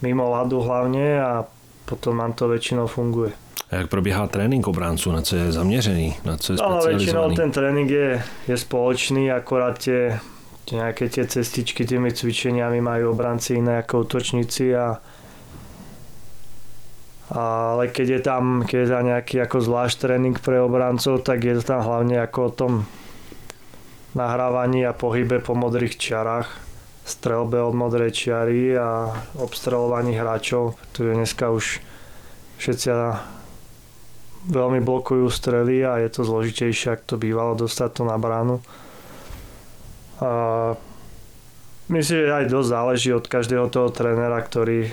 mimo 0.04 0.28
ľadu 0.28 0.60
hlavne 0.60 1.16
a 1.16 1.48
potom 1.88 2.20
nám 2.20 2.36
to 2.36 2.44
väčšinou 2.52 2.84
funguje. 2.84 3.32
A 3.70 3.76
jak 3.76 3.90
probíhá 3.90 4.26
trénink 4.26 4.68
obránců? 4.68 5.12
Na 5.12 5.22
co 5.22 5.36
je 5.36 5.52
zaměřený? 5.52 6.14
Na 6.24 6.36
co 6.36 6.52
je 6.52 6.58
no, 6.62 6.78
väčšinou 6.78 7.34
ten 7.34 7.50
tréning 7.50 7.90
je, 7.90 8.22
je 8.48 8.56
spoločný, 8.56 9.32
akorát 9.32 9.74
tie, 9.78 10.20
tie 10.68 10.76
nejaké 10.78 11.08
tie 11.10 11.26
cestičky 11.26 11.82
tými 11.82 12.14
cvičeniami 12.14 12.78
majú 12.78 13.10
obránci 13.10 13.58
iné 13.58 13.82
ako 13.82 14.06
útočníci 14.06 14.76
a 14.76 15.00
ale 17.26 17.90
keď 17.90 18.06
je 18.08 18.20
tam, 18.22 18.62
keď 18.62 18.78
je 18.78 18.88
tam 18.88 19.02
nejaký 19.02 19.36
ako 19.42 19.58
zvlášť 19.58 19.96
tréning 19.98 20.38
pre 20.38 20.62
obrancov, 20.62 21.26
tak 21.26 21.42
je 21.42 21.58
to 21.58 21.62
tam 21.74 21.82
hlavne 21.82 22.22
ako 22.22 22.38
o 22.38 22.50
tom 22.54 22.72
nahrávaní 24.16 24.88
a 24.88 24.96
pohybe 24.96 25.44
po 25.44 25.52
modrých 25.52 26.00
čiarách, 26.00 26.48
strelbe 27.06 27.62
od 27.62 27.76
modrej 27.76 28.10
čiary 28.16 28.74
a 28.74 29.12
obstrelovaní 29.38 30.16
hráčov, 30.16 30.74
pretože 30.74 31.14
dneska 31.14 31.44
už 31.54 31.64
všetci 32.58 32.86
veľmi 34.50 34.80
blokujú 34.82 35.28
strely 35.30 35.86
a 35.86 36.02
je 36.02 36.08
to 36.10 36.24
zložitejšie, 36.24 36.96
ak 36.96 37.06
to 37.06 37.20
bývalo 37.20 37.54
dostať 37.54 37.90
to 37.92 38.02
na 38.02 38.16
bránu. 38.18 38.58
A 40.18 40.30
myslím, 41.92 42.26
že 42.26 42.32
aj 42.32 42.50
dosť 42.50 42.68
záleží 42.72 43.10
od 43.12 43.28
každého 43.28 43.68
toho 43.68 43.92
trénera, 43.92 44.40
ktorý 44.40 44.90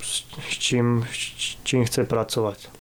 s 0.00 0.54
čím, 0.60 1.02
s 1.08 1.58
čím 1.64 1.84
chce 1.84 2.04
pracovať. 2.04 2.79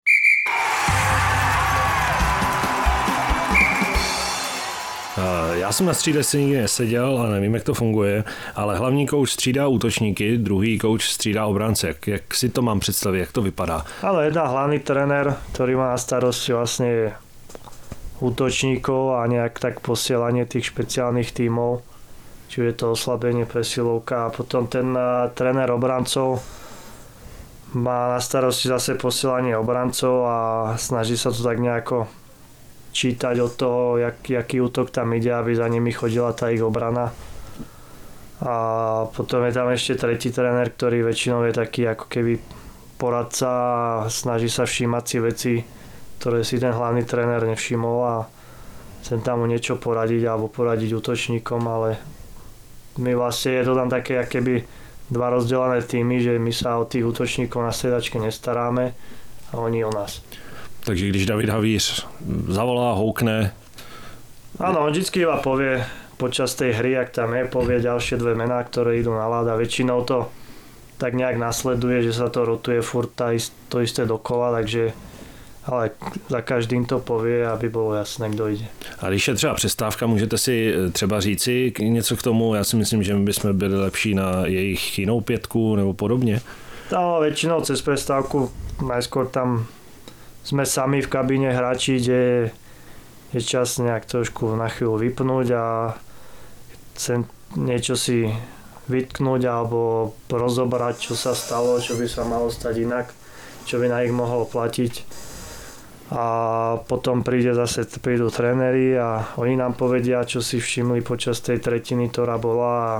Já 5.52 5.72
jsem 5.72 5.86
na 5.86 5.94
střídačce 5.94 6.38
nikdy 6.38 6.60
neseděl 6.60 7.22
a 7.22 7.26
nevím, 7.26 7.54
jak 7.54 7.62
to 7.62 7.74
funguje, 7.74 8.24
ale 8.54 8.78
hlavní 8.78 9.06
kouč 9.06 9.30
střídá 9.30 9.68
útočníky, 9.68 10.38
druhý 10.38 10.78
kouč 10.78 11.08
střídá 11.08 11.46
obránce. 11.46 11.88
Jak, 11.88 12.06
jak 12.06 12.34
si 12.34 12.48
to 12.48 12.62
mám 12.62 12.80
představit, 12.80 13.18
jak 13.18 13.32
to 13.32 13.42
vypadá? 13.42 13.84
Ale 14.02 14.24
jedna 14.24 14.46
hlavný 14.46 14.78
trenér, 14.78 15.36
ktorý 15.52 15.76
má 15.76 15.96
na 15.96 15.98
starosti 15.98 16.52
vlastne 16.52 17.16
útočníkov 18.20 19.20
a 19.20 19.28
nejak 19.28 19.56
tak 19.56 19.80
posielanie 19.80 20.44
tých 20.44 20.72
špeciálnych 20.72 21.32
tímov, 21.32 21.80
či 22.48 22.60
je 22.60 22.72
to 22.76 22.92
oslabenie, 22.92 23.48
presilovka 23.48 24.28
a 24.28 24.32
potom 24.32 24.68
ten 24.68 24.96
trenér 25.32 25.72
obrancov 25.72 26.44
má 27.72 28.16
na 28.16 28.20
starosti 28.20 28.68
zase 28.68 28.96
posielanie 29.00 29.56
obrancov 29.56 30.28
a 30.28 30.38
snaží 30.76 31.16
sa 31.16 31.32
to 31.32 31.40
tak 31.40 31.60
nejako 31.60 32.08
čítať 32.96 33.36
od 33.44 33.52
toho, 33.52 33.82
jak, 34.00 34.24
jaký 34.24 34.64
útok 34.64 34.88
tam 34.88 35.12
ide, 35.12 35.28
aby 35.28 35.52
za 35.52 35.68
nimi 35.68 35.92
chodila 35.92 36.32
tá 36.32 36.48
ich 36.48 36.64
obrana. 36.64 37.12
A 38.40 38.54
potom 39.12 39.44
je 39.44 39.52
tam 39.52 39.68
ešte 39.68 40.00
tretí 40.00 40.32
tréner, 40.32 40.72
ktorý 40.72 41.04
väčšinou 41.04 41.44
je 41.44 41.52
taký 41.52 41.88
ako 41.92 42.08
keby 42.08 42.40
poradca 42.96 43.48
a 43.48 43.76
snaží 44.08 44.48
sa 44.48 44.64
všímať 44.64 45.04
si 45.04 45.16
veci, 45.20 45.54
ktoré 46.20 46.40
si 46.40 46.56
ten 46.56 46.72
hlavný 46.72 47.04
tréner 47.04 47.44
nevšimol 47.44 47.98
a 48.00 48.16
chcem 49.04 49.20
tam 49.20 49.44
mu 49.44 49.46
niečo 49.48 49.76
poradiť 49.76 50.24
alebo 50.24 50.48
poradiť 50.48 50.96
útočníkom, 50.96 51.60
ale 51.68 52.00
my 52.96 53.12
vlastne 53.12 53.60
je 53.60 53.64
to 53.68 53.72
tam 53.76 53.92
také 53.92 54.24
keby 54.24 54.64
dva 55.12 55.28
rozdelené 55.36 55.84
týmy, 55.84 56.24
že 56.24 56.40
my 56.40 56.52
sa 56.52 56.80
o 56.80 56.88
tých 56.88 57.04
útočníkov 57.04 57.60
na 57.60 57.72
sedačke 57.72 58.16
nestaráme 58.16 58.96
a 59.52 59.54
oni 59.60 59.84
o 59.84 59.92
nás. 59.92 60.24
Takže 60.86 61.08
když 61.10 61.26
David 61.26 61.50
Havíř 61.50 62.06
zavolá, 62.48 62.94
houkne... 62.94 63.50
Áno, 64.62 64.86
on 64.86 64.94
vždycky 64.94 65.26
iba 65.26 65.36
povie 65.42 65.82
počas 66.16 66.54
tej 66.54 66.72
hry, 66.72 66.96
ak 66.96 67.12
tam 67.12 67.34
je, 67.34 67.44
povie 67.44 67.82
ďalšie 67.82 68.16
dve 68.16 68.32
mená, 68.38 68.62
ktoré 68.64 69.02
idú 69.02 69.12
na 69.12 69.28
láda. 69.28 69.58
Väčšinou 69.58 70.06
to 70.06 70.30
tak 70.96 71.12
nejak 71.12 71.36
nasleduje, 71.36 72.08
že 72.08 72.16
sa 72.16 72.32
to 72.32 72.48
rotuje 72.48 72.80
furt 72.80 73.12
to 73.68 73.76
isté 73.84 74.08
dokola, 74.08 74.54
takže 74.56 74.96
ale 75.66 75.90
za 76.30 76.40
každým 76.40 76.86
to 76.86 77.02
povie, 77.02 77.42
aby 77.42 77.68
bolo 77.68 77.94
jasné, 77.94 78.30
kdo 78.30 78.48
ide. 78.48 78.64
A 79.02 79.08
když 79.10 79.28
je 79.28 79.34
třeba 79.34 79.54
přestávka, 79.54 80.06
můžete 80.06 80.38
si 80.38 80.74
eh, 80.74 80.90
třeba 80.90 81.20
říci 81.20 81.72
něco 81.78 82.16
k 82.16 82.22
tomu? 82.22 82.54
Já 82.54 82.64
si 82.64 82.76
myslím, 82.76 83.02
že 83.02 83.14
my 83.14 83.24
bychom 83.24 83.58
byli 83.58 83.80
lepší 83.80 84.14
na 84.14 84.46
jejich 84.46 84.98
jinou 84.98 85.20
pětku 85.20 85.76
nebo 85.76 85.94
podobně. 85.94 86.40
No, 86.92 87.18
väčšinou 87.18 87.66
cez 87.66 87.82
prestávku 87.82 88.46
najskôr 88.78 89.26
tam 89.26 89.66
sme 90.46 90.62
sami 90.62 91.02
v 91.02 91.10
kabíne 91.10 91.50
hráči, 91.50 91.98
kde 91.98 92.54
je 93.34 93.40
čas 93.42 93.82
nejak 93.82 94.06
trošku 94.06 94.54
na 94.54 94.70
chvíľu 94.70 95.02
vypnúť 95.02 95.46
a 95.58 95.64
chcem 96.94 97.26
niečo 97.58 97.98
si 97.98 98.30
vytknúť 98.86 99.42
alebo 99.42 100.14
rozobrať, 100.30 101.10
čo 101.10 101.14
sa 101.18 101.34
stalo, 101.34 101.82
čo 101.82 101.98
by 101.98 102.06
sa 102.06 102.22
malo 102.22 102.46
stať 102.46 102.86
inak, 102.86 103.10
čo 103.66 103.82
by 103.82 103.90
na 103.90 104.06
nich 104.06 104.14
mohlo 104.14 104.46
platiť. 104.46 105.26
A 106.14 106.24
potom 106.86 107.26
príde 107.26 107.50
zase, 107.50 107.82
prídu 107.98 108.30
tréneri 108.30 108.94
a 108.94 109.34
oni 109.42 109.58
nám 109.58 109.74
povedia, 109.74 110.22
čo 110.22 110.38
si 110.38 110.62
všimli 110.62 111.02
počas 111.02 111.42
tej 111.42 111.58
tretiny, 111.58 112.06
ktorá 112.06 112.38
bola 112.38 112.70
a 112.78 112.94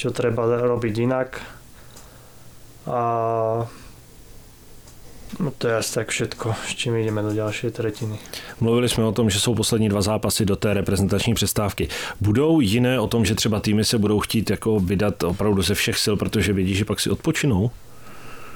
čo 0.00 0.08
treba 0.08 0.48
robiť 0.48 0.94
inak. 1.04 1.28
A 2.88 3.00
No 5.40 5.52
to 5.58 5.68
je 5.68 5.76
asi 5.76 5.94
tak 5.94 6.08
všetko, 6.08 6.54
s 6.66 6.74
čím 6.74 6.96
ideme 6.96 7.22
do 7.22 7.34
ďalšej 7.34 7.70
tretiny. 7.70 8.18
Mluvili 8.60 8.88
jsme 8.88 9.04
o 9.04 9.12
tom, 9.12 9.30
že 9.30 9.40
jsou 9.40 9.54
poslední 9.54 9.88
dva 9.88 10.02
zápasy 10.02 10.44
do 10.44 10.56
té 10.56 10.74
reprezentační 10.74 11.34
přestávky. 11.34 11.88
Budou 12.20 12.60
jiné 12.60 13.00
o 13.00 13.06
tom, 13.06 13.24
že 13.24 13.34
třeba 13.34 13.60
týmy 13.60 13.84
se 13.84 13.98
budou 13.98 14.20
chtít 14.20 14.50
jako 14.50 14.80
vydat 14.80 15.22
opravdu 15.22 15.62
ze 15.62 15.74
všech 15.74 15.98
sil, 16.04 16.14
protože 16.16 16.52
vědí, 16.52 16.74
že 16.74 16.84
pak 16.84 17.00
si 17.00 17.10
odpočinou? 17.10 17.70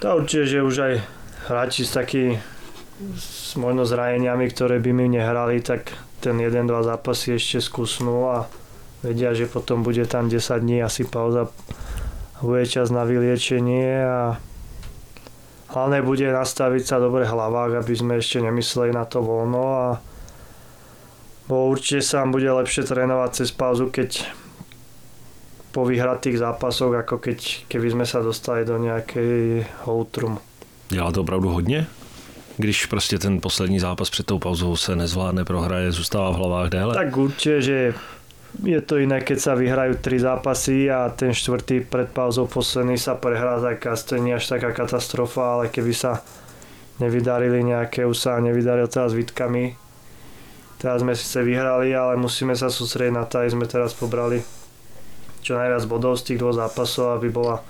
To 0.01 0.17
určite, 0.17 0.47
že 0.47 0.63
už 0.63 0.79
aj 0.79 0.95
hráči 1.49 1.85
s 1.85 1.93
taký 1.93 2.39
s 3.17 3.57
možno 3.57 3.85
zraneniami, 3.85 4.49
ktoré 4.49 4.81
by 4.81 4.93
mi 4.93 5.09
nehrali, 5.09 5.61
tak 5.61 5.93
ten 6.21 6.41
jeden, 6.41 6.69
dva 6.69 6.85
zápasy 6.85 7.37
ešte 7.37 7.61
skúsnú 7.61 8.29
a 8.29 8.49
vedia, 9.01 9.33
že 9.33 9.49
potom 9.49 9.81
bude 9.81 10.05
tam 10.05 10.29
10 10.29 10.41
dní 10.61 10.85
asi 10.85 11.05
pauza 11.05 11.49
bude 12.41 12.65
čas 12.65 12.89
na 12.89 13.05
vyliečenie 13.05 14.05
a 14.05 14.41
hlavne 15.71 16.03
bude 16.03 16.27
nastaviť 16.27 16.83
sa 16.87 16.97
dobre 16.99 17.27
hlavách, 17.27 17.79
aby 17.79 17.95
sme 17.95 18.19
ešte 18.19 18.43
nemysleli 18.43 18.91
na 18.91 19.07
to 19.07 19.23
voľno 19.23 19.65
a 19.71 19.87
bo 21.47 21.67
určite 21.67 22.03
sa 22.03 22.23
bude 22.27 22.47
lepšie 22.47 22.87
trénovať 22.87 23.31
cez 23.43 23.51
pauzu, 23.51 23.91
keď 23.91 24.23
po 25.71 25.87
vyhratých 25.87 26.39
zápasoch, 26.39 26.95
ako 26.95 27.23
keď, 27.23 27.67
keby 27.71 27.95
sme 27.95 28.07
sa 28.07 28.23
dostali 28.23 28.67
do 28.67 28.79
nejakej 28.79 29.67
outrum. 29.87 30.39
Dělá 30.91 31.13
to 31.13 31.21
opravdu 31.21 31.49
hodně? 31.49 31.87
Když 32.57 32.87
prostě 32.87 33.19
ten 33.19 33.41
poslední 33.41 33.79
zápas 33.81 34.11
před 34.11 34.27
tou 34.27 34.39
pauzou 34.39 34.77
se 34.77 34.97
nezvládne, 34.97 35.45
prohraje, 35.45 35.93
zůstává 35.93 36.31
v 36.31 36.35
hlavách 36.35 36.69
déle? 36.69 36.95
Tak 36.95 37.17
určite, 37.17 37.63
že 37.63 37.95
je 38.61 38.81
to 38.85 39.01
iné, 39.01 39.25
keď 39.25 39.39
sa 39.41 39.53
vyhrajú 39.57 39.97
tri 40.01 40.21
zápasy 40.21 40.93
a 40.93 41.09
ten 41.09 41.33
štvrtý 41.33 41.85
pred 41.85 42.13
pauzou 42.13 42.45
posledný 42.45 43.01
sa 43.01 43.17
prehrá, 43.17 43.57
tak 43.61 43.81
to 44.05 44.21
nie 44.21 44.37
až 44.37 44.53
taká 44.53 44.77
katastrofa, 44.77 45.57
ale 45.57 45.65
keby 45.73 45.93
sa 45.97 46.21
nevydarili 47.01 47.65
nejaké, 47.65 48.05
už 48.05 48.17
sa 48.17 48.37
nevydaril 48.37 48.89
teraz 48.93 49.17
Vitkami. 49.17 49.77
Teraz 50.81 51.05
sme 51.05 51.13
síce 51.13 51.45
vyhrali, 51.45 51.93
ale 51.93 52.17
musíme 52.17 52.57
sa 52.57 52.73
sústrediť 52.73 53.13
na 53.13 53.25
to, 53.29 53.45
aby 53.45 53.53
sme 53.53 53.67
teraz 53.69 53.93
pobrali 53.93 54.41
čo 55.41 55.57
najviac 55.57 55.85
bodov 55.89 56.21
z 56.21 56.33
tých 56.33 56.41
dvoch 56.41 56.57
zápasov, 56.57 57.17
aby 57.17 57.29
bola 57.33 57.61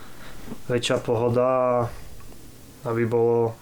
väčšia 0.66 0.98
pohoda 1.02 1.46
a 1.46 1.70
aby 2.86 3.06
bolo 3.06 3.54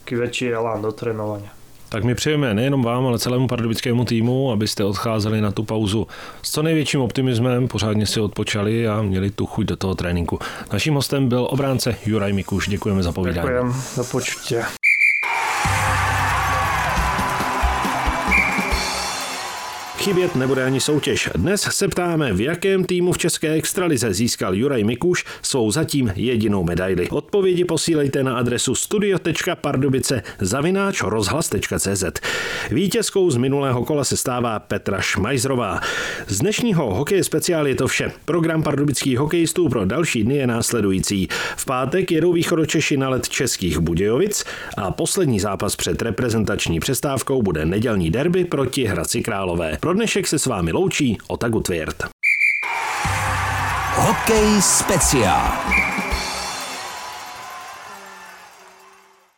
taký 0.00 0.16
väčší 0.16 0.52
elán 0.52 0.84
do 0.84 0.92
trénovania. 0.92 1.59
Tak 1.90 2.04
my 2.04 2.14
přejeme 2.14 2.54
nejenom 2.54 2.82
vám, 2.82 3.06
ale 3.06 3.18
celému 3.18 3.48
pardubickému 3.48 4.04
týmu, 4.04 4.52
abyste 4.52 4.84
odcházeli 4.84 5.40
na 5.40 5.50
tu 5.50 5.62
pauzu 5.62 6.06
s 6.42 6.50
co 6.50 6.62
největším 6.62 7.00
optimismem, 7.00 7.68
pořádně 7.68 8.06
si 8.06 8.20
odpočali 8.20 8.88
a 8.88 9.02
měli 9.02 9.30
tu 9.30 9.46
chuť 9.46 9.66
do 9.66 9.76
toho 9.76 9.94
tréninku. 9.94 10.38
Naším 10.72 10.94
hostem 10.94 11.28
byl 11.28 11.48
obránce 11.50 11.96
Juraj 12.06 12.32
Mikuš. 12.32 12.68
Děkujeme 12.68 13.02
za 13.02 13.12
povídání. 13.12 13.48
Ďakujem 13.48 13.72
za 13.94 14.04
počutie. 14.04 14.79
Chybět 20.00 20.36
nebude 20.36 20.64
ani 20.64 20.80
soutěž. 20.80 21.30
Dnes 21.34 21.62
se 21.62 21.88
ptáme, 21.88 22.32
v 22.32 22.40
jakém 22.40 22.84
týmu 22.84 23.12
v 23.12 23.18
České 23.18 23.52
extralize 23.52 24.14
získal 24.14 24.54
Juraj 24.54 24.84
Mikuš 24.84 25.24
svou 25.42 25.70
zatím 25.70 26.12
jedinou 26.16 26.64
medaili. 26.64 27.08
Odpovědi 27.08 27.64
posílejte 27.64 28.22
na 28.22 28.36
adresu 28.36 28.74
studio.pardubice 28.74 30.22
zavináč 30.40 31.02
rozhlas.cz. 31.02 32.04
Vítězkou 32.70 33.30
z 33.30 33.36
minulého 33.36 33.84
kola 33.84 34.04
se 34.04 34.16
stává 34.16 34.58
Petra 34.58 35.00
Šmajzrová. 35.00 35.80
Z 36.26 36.38
dnešního 36.38 36.94
hokeje 36.94 37.24
speciál 37.24 37.66
je 37.66 37.74
to 37.74 37.88
vše. 37.88 38.12
Program 38.24 38.62
pardubických 38.62 39.18
hokejistů 39.18 39.68
pro 39.68 39.84
další 39.84 40.24
dny 40.24 40.36
je 40.36 40.46
následující. 40.46 41.28
V 41.56 41.64
pátek 41.64 42.10
jedou 42.10 42.32
východočeši 42.32 42.96
na 42.96 43.08
let 43.08 43.28
českých 43.28 43.78
Budějovic 43.78 44.44
a 44.76 44.90
poslední 44.90 45.40
zápas 45.40 45.76
před 45.76 46.02
reprezentační 46.02 46.80
přestávkou 46.80 47.42
bude 47.42 47.66
nedělní 47.66 48.10
derby 48.10 48.44
proti 48.44 48.84
Hradci 48.84 49.22
Králové. 49.22 49.78
Pro 49.90 49.94
dnešek 49.94 50.26
se 50.26 50.38
s 50.38 50.46
vámi 50.46 50.72
loučí 50.72 51.18
Otagu 51.28 51.60
Tvěrt. 51.60 52.04
Hokej 53.94 54.62
speciál. 54.62 55.79